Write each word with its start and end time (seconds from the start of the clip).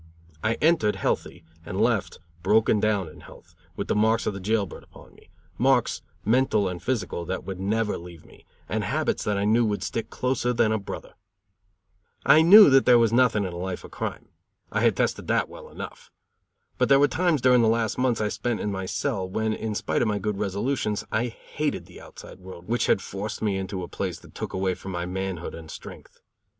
I 0.43 0.55
entered 0.61 0.95
healthy, 0.95 1.43
and 1.63 1.79
left 1.79 2.17
broken 2.41 2.79
down 2.79 3.07
in 3.07 3.19
health, 3.19 3.53
with 3.75 3.87
the 3.87 3.93
marks 3.93 4.25
of 4.25 4.33
the 4.33 4.39
jail 4.39 4.65
bird 4.65 4.83
upon 4.83 5.13
me; 5.13 5.29
marks, 5.59 6.01
mental 6.25 6.67
and 6.67 6.81
physical, 6.81 7.23
that 7.25 7.43
would 7.43 7.59
never 7.59 7.99
leave 7.99 8.25
me, 8.25 8.47
and 8.67 8.83
habits 8.83 9.23
that 9.25 9.37
I 9.37 9.45
knew 9.45 9.63
would 9.63 9.83
stick 9.83 10.09
closer 10.09 10.53
than 10.53 10.71
a 10.71 10.79
brother. 10.79 11.13
I 12.25 12.41
knew 12.41 12.71
that 12.71 12.87
there 12.87 12.97
was 12.97 13.13
nothing 13.13 13.43
in 13.43 13.53
a 13.53 13.57
life 13.57 13.83
of 13.83 13.91
crime. 13.91 14.29
I 14.71 14.81
had 14.81 14.97
tested 14.97 15.27
that 15.27 15.47
well 15.47 15.69
enough. 15.69 16.09
But 16.79 16.89
there 16.89 16.99
were 16.99 17.07
times 17.07 17.39
during 17.39 17.61
the 17.61 17.67
last 17.67 17.99
months 17.99 18.21
I 18.21 18.29
spent 18.29 18.59
in 18.59 18.71
my 18.71 18.87
cell, 18.87 19.29
when, 19.29 19.53
in 19.53 19.75
spite 19.75 20.01
of 20.01 20.07
my 20.07 20.17
good 20.17 20.39
resolutions, 20.39 21.05
I 21.11 21.27
hated 21.27 21.85
the 21.85 22.01
outside 22.01 22.39
world 22.39 22.67
which 22.67 22.87
had 22.87 23.03
forced 23.03 23.43
me 23.43 23.55
into 23.55 23.83
a 23.83 23.87
place 23.87 24.17
that 24.21 24.33
took 24.33 24.53
away 24.53 24.73
from 24.73 24.93
my 24.93 25.05
manhood 25.05 25.53
and 25.53 25.69
strength. 25.69 26.19